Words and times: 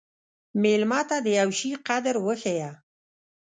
مېلمه 0.61 1.01
ته 1.09 1.17
د 1.25 1.27
یوه 1.39 1.55
شي 1.59 1.71
قدر 1.87 2.15
وښیه. 2.25 2.69